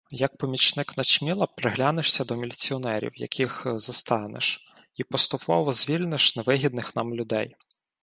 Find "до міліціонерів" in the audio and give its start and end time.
2.25-3.11